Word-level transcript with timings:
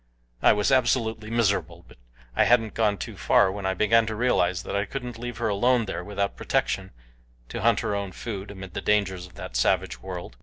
I 0.41 0.51
was 0.51 0.71
absolutely 0.71 1.29
miserable, 1.29 1.85
but 1.87 1.99
I 2.35 2.45
hadn't 2.45 2.73
gone 2.73 2.97
too 2.97 3.15
far 3.17 3.51
when 3.51 3.67
I 3.67 3.75
began 3.75 4.07
to 4.07 4.15
realize 4.15 4.63
that 4.63 4.75
I 4.75 4.85
couldn't 4.85 5.19
leave 5.19 5.37
her 5.37 5.47
alone 5.47 5.85
there 5.85 6.03
without 6.03 6.35
protection, 6.35 6.89
to 7.49 7.61
hunt 7.61 7.81
her 7.81 7.93
own 7.93 8.11
food 8.11 8.49
amid 8.49 8.73
the 8.73 8.81
dangers 8.81 9.27
of 9.27 9.35
that 9.35 9.55
savage 9.55 10.01
world. 10.01 10.37